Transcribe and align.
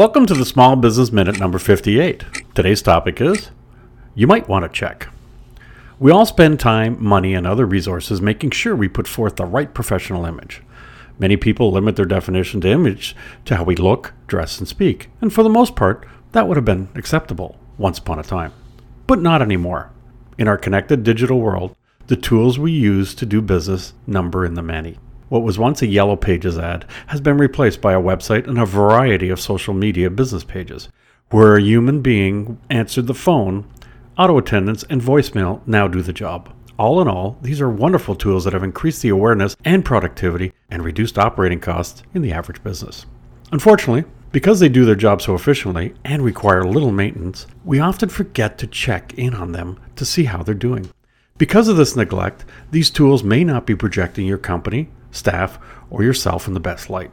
Welcome 0.00 0.24
to 0.28 0.34
the 0.34 0.46
Small 0.46 0.76
Business 0.76 1.12
Minute 1.12 1.38
number 1.38 1.58
58. 1.58 2.24
Today's 2.54 2.80
topic 2.80 3.20
is 3.20 3.50
You 4.14 4.26
might 4.26 4.48
want 4.48 4.62
to 4.62 4.70
check. 4.70 5.08
We 5.98 6.10
all 6.10 6.24
spend 6.24 6.58
time, 6.58 6.96
money, 7.04 7.34
and 7.34 7.46
other 7.46 7.66
resources 7.66 8.22
making 8.22 8.52
sure 8.52 8.74
we 8.74 8.88
put 8.88 9.06
forth 9.06 9.36
the 9.36 9.44
right 9.44 9.74
professional 9.74 10.24
image. 10.24 10.62
Many 11.18 11.36
people 11.36 11.70
limit 11.70 11.96
their 11.96 12.06
definition 12.06 12.62
to 12.62 12.70
image 12.70 13.14
to 13.44 13.56
how 13.56 13.64
we 13.64 13.76
look, 13.76 14.14
dress, 14.26 14.58
and 14.58 14.66
speak, 14.66 15.10
and 15.20 15.34
for 15.34 15.42
the 15.42 15.50
most 15.50 15.76
part, 15.76 16.08
that 16.32 16.48
would 16.48 16.56
have 16.56 16.64
been 16.64 16.88
acceptable 16.94 17.58
once 17.76 17.98
upon 17.98 18.18
a 18.18 18.22
time. 18.22 18.54
But 19.06 19.20
not 19.20 19.42
anymore. 19.42 19.90
In 20.38 20.48
our 20.48 20.56
connected 20.56 21.02
digital 21.02 21.42
world, 21.42 21.76
the 22.06 22.16
tools 22.16 22.58
we 22.58 22.72
use 22.72 23.14
to 23.16 23.26
do 23.26 23.42
business 23.42 23.92
number 24.06 24.46
in 24.46 24.54
the 24.54 24.62
many. 24.62 24.96
What 25.30 25.44
was 25.44 25.60
once 25.60 25.80
a 25.80 25.86
Yellow 25.86 26.16
Pages 26.16 26.58
ad 26.58 26.84
has 27.06 27.20
been 27.20 27.38
replaced 27.38 27.80
by 27.80 27.92
a 27.92 28.02
website 28.02 28.48
and 28.48 28.58
a 28.58 28.66
variety 28.66 29.28
of 29.28 29.38
social 29.38 29.72
media 29.72 30.10
business 30.10 30.42
pages. 30.42 30.88
Where 31.30 31.54
a 31.54 31.62
human 31.62 32.02
being 32.02 32.58
answered 32.68 33.06
the 33.06 33.14
phone, 33.14 33.64
auto 34.18 34.38
attendants 34.38 34.84
and 34.90 35.00
voicemail 35.00 35.60
now 35.68 35.86
do 35.86 36.02
the 36.02 36.12
job. 36.12 36.52
All 36.80 37.00
in 37.00 37.06
all, 37.06 37.38
these 37.42 37.60
are 37.60 37.70
wonderful 37.70 38.16
tools 38.16 38.42
that 38.42 38.54
have 38.54 38.64
increased 38.64 39.02
the 39.02 39.10
awareness 39.10 39.54
and 39.64 39.84
productivity 39.84 40.52
and 40.68 40.84
reduced 40.84 41.16
operating 41.16 41.60
costs 41.60 42.02
in 42.12 42.22
the 42.22 42.32
average 42.32 42.64
business. 42.64 43.06
Unfortunately, 43.52 44.10
because 44.32 44.58
they 44.58 44.68
do 44.68 44.84
their 44.84 44.96
job 44.96 45.22
so 45.22 45.36
efficiently 45.36 45.94
and 46.04 46.24
require 46.24 46.64
little 46.64 46.90
maintenance, 46.90 47.46
we 47.64 47.78
often 47.78 48.08
forget 48.08 48.58
to 48.58 48.66
check 48.66 49.14
in 49.16 49.34
on 49.34 49.52
them 49.52 49.78
to 49.94 50.04
see 50.04 50.24
how 50.24 50.42
they're 50.42 50.54
doing. 50.56 50.90
Because 51.38 51.68
of 51.68 51.76
this 51.76 51.94
neglect, 51.94 52.44
these 52.72 52.90
tools 52.90 53.22
may 53.22 53.44
not 53.44 53.64
be 53.64 53.76
projecting 53.76 54.26
your 54.26 54.36
company, 54.36 54.88
staff, 55.10 55.58
or 55.90 56.02
yourself 56.02 56.46
in 56.46 56.54
the 56.54 56.60
best 56.60 56.90
light. 56.90 57.10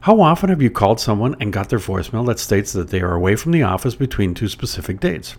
How 0.00 0.20
often 0.20 0.48
have 0.50 0.62
you 0.62 0.70
called 0.70 1.00
someone 1.00 1.34
and 1.40 1.52
got 1.52 1.68
their 1.68 1.78
voicemail 1.78 2.26
that 2.26 2.38
states 2.38 2.72
that 2.72 2.90
they 2.90 3.00
are 3.00 3.14
away 3.14 3.36
from 3.36 3.52
the 3.52 3.62
office 3.62 3.94
between 3.94 4.34
two 4.34 4.48
specific 4.48 5.00
dates? 5.00 5.36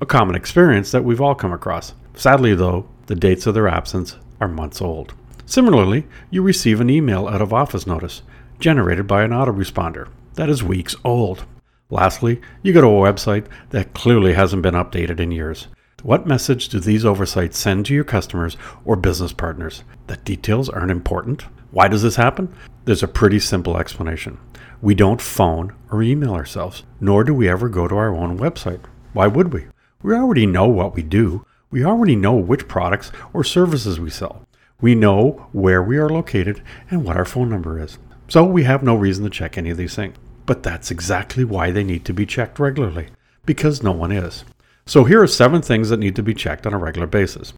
A 0.00 0.06
common 0.06 0.34
experience 0.34 0.90
that 0.90 1.04
we've 1.04 1.20
all 1.20 1.34
come 1.34 1.52
across. 1.52 1.94
Sadly, 2.14 2.54
though, 2.54 2.88
the 3.06 3.14
dates 3.14 3.46
of 3.46 3.54
their 3.54 3.68
absence 3.68 4.16
are 4.40 4.48
months 4.48 4.82
old. 4.82 5.14
Similarly, 5.46 6.06
you 6.30 6.42
receive 6.42 6.80
an 6.80 6.90
email 6.90 7.28
out 7.28 7.42
of 7.42 7.52
office 7.52 7.86
notice 7.86 8.22
generated 8.58 9.06
by 9.06 9.22
an 9.22 9.32
autoresponder 9.32 10.08
that 10.34 10.48
is 10.48 10.62
weeks 10.62 10.96
old. 11.04 11.44
Lastly, 11.90 12.40
you 12.62 12.72
go 12.72 12.80
to 12.80 12.86
a 12.86 13.12
website 13.12 13.46
that 13.70 13.92
clearly 13.92 14.32
hasn't 14.32 14.62
been 14.62 14.74
updated 14.74 15.20
in 15.20 15.30
years. 15.30 15.68
What 16.02 16.26
message 16.26 16.68
do 16.68 16.80
these 16.80 17.04
oversights 17.04 17.56
send 17.56 17.86
to 17.86 17.94
your 17.94 18.02
customers 18.02 18.56
or 18.84 18.96
business 18.96 19.32
partners? 19.32 19.84
That 20.08 20.24
details 20.24 20.68
aren't 20.68 20.90
important? 20.90 21.42
Why 21.70 21.86
does 21.86 22.02
this 22.02 22.16
happen? 22.16 22.52
There's 22.86 23.04
a 23.04 23.08
pretty 23.08 23.38
simple 23.38 23.76
explanation. 23.76 24.38
We 24.80 24.96
don't 24.96 25.22
phone 25.22 25.72
or 25.92 26.02
email 26.02 26.34
ourselves, 26.34 26.82
nor 27.00 27.22
do 27.22 27.32
we 27.32 27.48
ever 27.48 27.68
go 27.68 27.86
to 27.86 27.94
our 27.94 28.12
own 28.12 28.36
website. 28.36 28.80
Why 29.12 29.28
would 29.28 29.52
we? 29.52 29.66
We 30.02 30.12
already 30.14 30.44
know 30.44 30.66
what 30.66 30.96
we 30.96 31.04
do. 31.04 31.46
We 31.70 31.84
already 31.84 32.16
know 32.16 32.34
which 32.34 32.66
products 32.66 33.12
or 33.32 33.44
services 33.44 34.00
we 34.00 34.10
sell. 34.10 34.44
We 34.80 34.96
know 34.96 35.46
where 35.52 35.84
we 35.84 35.98
are 35.98 36.08
located 36.08 36.64
and 36.90 37.04
what 37.04 37.16
our 37.16 37.24
phone 37.24 37.48
number 37.48 37.78
is. 37.78 37.98
So 38.26 38.42
we 38.42 38.64
have 38.64 38.82
no 38.82 38.96
reason 38.96 39.22
to 39.22 39.30
check 39.30 39.56
any 39.56 39.70
of 39.70 39.76
these 39.76 39.94
things. 39.94 40.16
But 40.46 40.64
that's 40.64 40.90
exactly 40.90 41.44
why 41.44 41.70
they 41.70 41.84
need 41.84 42.04
to 42.06 42.12
be 42.12 42.26
checked 42.26 42.58
regularly, 42.58 43.06
because 43.46 43.84
no 43.84 43.92
one 43.92 44.10
is. 44.10 44.44
So 44.86 45.04
here 45.04 45.22
are 45.22 45.28
seven 45.28 45.62
things 45.62 45.88
that 45.88 46.00
need 46.00 46.16
to 46.16 46.22
be 46.22 46.34
checked 46.34 46.66
on 46.66 46.74
a 46.74 46.78
regular 46.78 47.06
basis. 47.06 47.52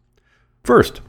First, 0.63 1.01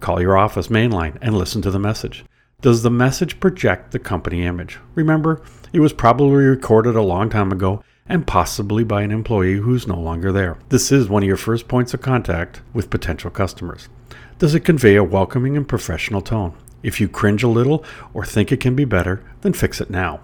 call 0.00 0.20
your 0.20 0.36
office 0.36 0.68
mainline 0.68 1.18
and 1.20 1.36
listen 1.36 1.62
to 1.62 1.70
the 1.70 1.78
message. 1.78 2.24
Does 2.62 2.82
the 2.82 2.90
message 2.90 3.38
project 3.38 3.90
the 3.90 3.98
company 3.98 4.44
image? 4.44 4.78
Remember, 4.94 5.42
it 5.72 5.80
was 5.80 5.92
probably 5.92 6.44
recorded 6.44 6.96
a 6.96 7.02
long 7.02 7.28
time 7.28 7.52
ago 7.52 7.82
and 8.06 8.26
possibly 8.26 8.82
by 8.82 9.02
an 9.02 9.10
employee 9.10 9.56
who's 9.56 9.86
no 9.86 9.98
longer 9.98 10.32
there. 10.32 10.58
This 10.68 10.90
is 10.90 11.08
one 11.08 11.22
of 11.22 11.26
your 11.26 11.36
first 11.36 11.68
points 11.68 11.92
of 11.92 12.00
contact 12.00 12.62
with 12.72 12.90
potential 12.90 13.30
customers. 13.30 13.88
Does 14.38 14.54
it 14.54 14.60
convey 14.60 14.96
a 14.96 15.04
welcoming 15.04 15.56
and 15.56 15.68
professional 15.68 16.20
tone? 16.20 16.54
If 16.82 17.00
you 17.00 17.08
cringe 17.08 17.42
a 17.42 17.48
little 17.48 17.84
or 18.14 18.24
think 18.24 18.50
it 18.50 18.60
can 18.60 18.74
be 18.74 18.84
better, 18.84 19.22
then 19.42 19.52
fix 19.52 19.80
it 19.80 19.90
now. 19.90 20.20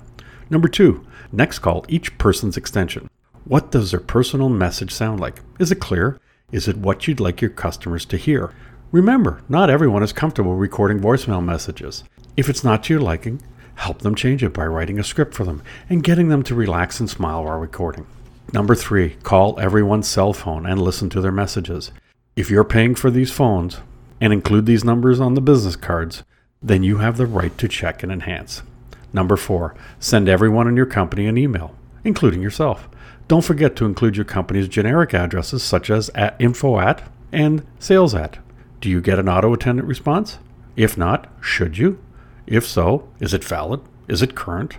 Number 0.51 0.69
two, 0.69 1.07
next 1.31 1.61
call 1.61 1.85
each 1.89 2.17
person's 2.19 2.57
extension. 2.57 3.09
What 3.45 3.71
does 3.71 3.91
their 3.91 4.01
personal 4.01 4.49
message 4.49 4.93
sound 4.93 5.21
like? 5.21 5.41
Is 5.59 5.73
it 5.73 5.81
clear? 5.81 6.21
Is 6.53 6.69
it 6.69 6.77
what 6.77 7.07
you'd 7.07 7.21
like 7.21 7.41
your 7.41 7.51
customers 7.51 8.05
to 8.07 8.17
hear? 8.17 8.53
Remember, 8.93 9.43
not 9.49 9.71
everyone 9.71 10.03
is 10.03 10.13
comfortable 10.13 10.55
recording 10.55 10.99
voicemail 11.01 11.45
messages. 11.45 12.05
If 12.37 12.49
it's 12.49 12.65
not 12.65 12.85
to 12.85 12.95
your 12.95 13.03
liking, 13.03 13.43
help 13.75 14.01
them 14.01 14.15
change 14.15 14.43
it 14.43 14.53
by 14.53 14.67
writing 14.67 14.99
a 14.99 15.05
script 15.05 15.35
for 15.35 15.45
them 15.45 15.63
and 15.89 16.03
getting 16.03 16.29
them 16.29 16.43
to 16.45 16.55
relax 16.55 17.01
and 17.01 17.09
smile 17.09 17.45
while 17.45 17.59
recording. 17.59 18.07
Number 18.53 18.75
three, 18.75 19.17
call 19.23 19.61
everyone's 19.61 20.09
cell 20.09 20.33
phone 20.33 20.65
and 20.65 20.81
listen 20.81 21.11
to 21.11 21.21
their 21.21 21.33
messages. 21.33 21.93
If 22.35 22.51
you're 22.51 22.65
paying 22.65 22.95
for 22.95 23.11
these 23.11 23.31
phones 23.31 23.79
and 24.21 24.33
include 24.33 24.67
these 24.67 24.85
numbers 24.85 25.21
on 25.21 25.35
the 25.35 25.41
business 25.41 25.77
cards, 25.77 26.23
then 26.63 26.83
you 26.83 26.99
have 26.99 27.17
the 27.17 27.27
right 27.27 27.57
to 27.59 27.69
check 27.69 28.03
and 28.03 28.11
enhance. 28.11 28.63
Number 29.13 29.37
four, 29.37 29.75
send 30.01 30.29
everyone 30.29 30.67
in 30.67 30.77
your 30.77 30.87
company 30.87 31.27
an 31.27 31.37
email, 31.37 31.75
including 32.09 32.43
yourself. 32.43 32.89
Don't 33.29 33.45
forget 33.45 33.77
to 33.77 33.85
include 33.85 34.17
your 34.17 34.25
company's 34.25 34.67
generic 34.67 35.15
addresses 35.15 35.63
such 35.63 35.91
as 35.91 36.09
at 36.15 36.35
info 36.41 36.81
at 36.81 37.09
and 37.31 37.65
sales 37.79 38.15
at. 38.15 38.39
Do 38.81 38.89
you 38.89 39.01
get 39.01 39.19
an 39.19 39.29
auto 39.29 39.53
attendant 39.53 39.87
response? 39.87 40.39
If 40.75 40.97
not, 40.97 41.31
should 41.41 41.77
you? 41.77 42.03
If 42.47 42.67
so, 42.67 43.09
is 43.21 43.35
it 43.35 43.45
valid? 43.45 43.81
Is 44.09 44.23
it 44.23 44.35
current? 44.35 44.79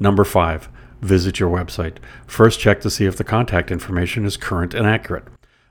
Number 0.00 0.24
five, 0.24 0.70
visit 1.02 1.38
your 1.38 1.54
website. 1.54 1.98
First, 2.26 2.58
check 2.58 2.80
to 2.80 2.90
see 2.90 3.04
if 3.04 3.16
the 3.16 3.24
contact 3.24 3.70
information 3.70 4.24
is 4.24 4.38
current 4.38 4.72
and 4.72 4.86
accurate. 4.86 5.24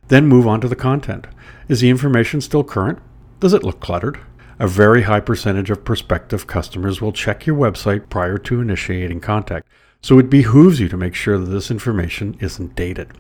Then 0.10 0.28
move 0.28 0.46
on 0.46 0.62
to 0.62 0.68
the 0.68 0.76
content. 0.76 1.26
Is 1.68 1.82
the 1.82 1.90
information 1.90 2.40
still 2.40 2.64
current? 2.64 3.00
Does 3.40 3.54
it 3.54 3.64
look 3.64 3.80
cluttered? 3.80 4.20
A 4.60 4.68
very 4.68 5.04
high 5.04 5.22
percentage 5.22 5.72
of 5.72 5.84
prospective 5.84 6.46
customers 6.46 7.02
will 7.02 7.12
check 7.12 7.48
your 7.48 7.58
website 7.58 8.10
prior 8.10 8.38
to 8.38 8.62
initiating 8.62 9.22
contact. 9.22 9.68
So 10.04 10.20
it 10.20 10.30
behooves 10.30 10.82
you 10.82 10.90
to 10.90 10.98
make 10.98 11.16
sure 11.16 11.38
that 11.38 11.50
this 11.50 11.72
information 11.72 12.36
isn't 12.42 12.76
dated. 12.76 13.14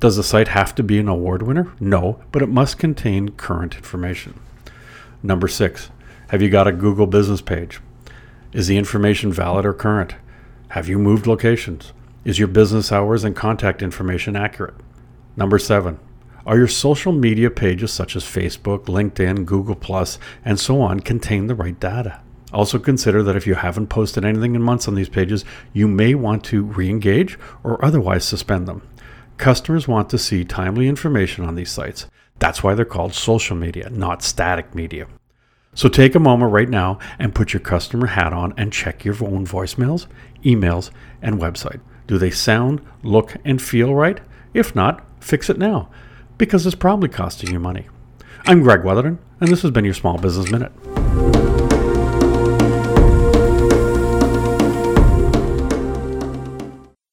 Does 0.00 0.16
the 0.16 0.22
site 0.22 0.48
have 0.48 0.74
to 0.76 0.82
be 0.82 0.98
an 0.98 1.06
award 1.06 1.42
winner? 1.42 1.74
No, 1.78 2.22
but 2.32 2.40
it 2.40 2.48
must 2.48 2.78
contain 2.78 3.32
current 3.32 3.76
information. 3.76 4.40
Number 5.22 5.46
six, 5.46 5.90
have 6.30 6.40
you 6.40 6.48
got 6.48 6.66
a 6.66 6.72
Google 6.72 7.06
business 7.06 7.42
page? 7.42 7.80
Is 8.54 8.66
the 8.66 8.78
information 8.78 9.30
valid 9.30 9.66
or 9.66 9.74
current? 9.74 10.14
Have 10.68 10.88
you 10.88 10.98
moved 10.98 11.26
locations? 11.26 11.92
Is 12.24 12.38
your 12.38 12.48
business 12.48 12.90
hours 12.90 13.24
and 13.24 13.36
contact 13.36 13.82
information 13.82 14.34
accurate? 14.34 14.76
Number 15.36 15.58
seven, 15.58 16.00
are 16.46 16.56
your 16.56 16.66
social 16.66 17.12
media 17.12 17.50
pages 17.50 17.92
such 17.92 18.16
as 18.16 18.24
Facebook, 18.24 18.86
LinkedIn, 18.86 19.44
Google, 19.44 19.78
and 20.46 20.58
so 20.58 20.80
on 20.80 21.00
contain 21.00 21.46
the 21.46 21.54
right 21.54 21.78
data? 21.78 22.22
Also, 22.52 22.78
consider 22.78 23.22
that 23.22 23.36
if 23.36 23.46
you 23.46 23.54
haven't 23.54 23.86
posted 23.88 24.24
anything 24.24 24.54
in 24.54 24.62
months 24.62 24.86
on 24.86 24.94
these 24.94 25.08
pages, 25.08 25.44
you 25.72 25.88
may 25.88 26.14
want 26.14 26.44
to 26.44 26.64
re 26.64 26.88
engage 26.88 27.38
or 27.64 27.82
otherwise 27.84 28.24
suspend 28.24 28.68
them. 28.68 28.86
Customers 29.38 29.88
want 29.88 30.10
to 30.10 30.18
see 30.18 30.44
timely 30.44 30.88
information 30.88 31.44
on 31.44 31.54
these 31.54 31.70
sites. 31.70 32.06
That's 32.38 32.62
why 32.62 32.74
they're 32.74 32.84
called 32.84 33.14
social 33.14 33.56
media, 33.56 33.88
not 33.90 34.22
static 34.22 34.74
media. 34.74 35.06
So 35.74 35.88
take 35.88 36.14
a 36.14 36.20
moment 36.20 36.52
right 36.52 36.68
now 36.68 36.98
and 37.18 37.34
put 37.34 37.54
your 37.54 37.60
customer 37.60 38.08
hat 38.08 38.32
on 38.32 38.52
and 38.58 38.72
check 38.72 39.04
your 39.04 39.14
own 39.24 39.46
voicemails, 39.46 40.06
emails, 40.44 40.90
and 41.22 41.40
website. 41.40 41.80
Do 42.06 42.18
they 42.18 42.30
sound, 42.30 42.82
look, 43.02 43.36
and 43.44 43.62
feel 43.62 43.94
right? 43.94 44.20
If 44.52 44.74
not, 44.74 45.02
fix 45.20 45.48
it 45.48 45.56
now 45.56 45.88
because 46.36 46.66
it's 46.66 46.74
probably 46.74 47.08
costing 47.08 47.52
you 47.52 47.60
money. 47.60 47.86
I'm 48.46 48.62
Greg 48.62 48.82
Weatherden, 48.82 49.18
and 49.40 49.48
this 49.48 49.62
has 49.62 49.70
been 49.70 49.84
your 49.84 49.94
Small 49.94 50.18
Business 50.18 50.50
Minute. 50.50 50.72